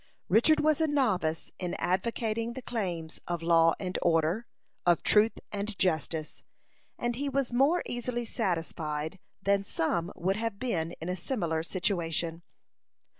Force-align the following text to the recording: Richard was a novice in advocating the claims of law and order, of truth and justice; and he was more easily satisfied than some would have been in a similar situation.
Richard 0.29 0.59
was 0.61 0.81
a 0.81 0.87
novice 0.87 1.51
in 1.59 1.75
advocating 1.75 2.53
the 2.53 2.63
claims 2.63 3.19
of 3.27 3.43
law 3.43 3.75
and 3.79 3.99
order, 4.01 4.47
of 4.83 5.03
truth 5.03 5.37
and 5.51 5.77
justice; 5.77 6.41
and 6.97 7.17
he 7.17 7.29
was 7.29 7.53
more 7.53 7.83
easily 7.85 8.25
satisfied 8.25 9.19
than 9.43 9.63
some 9.63 10.11
would 10.15 10.37
have 10.37 10.57
been 10.57 10.93
in 10.93 11.07
a 11.09 11.15
similar 11.15 11.61
situation. 11.61 12.41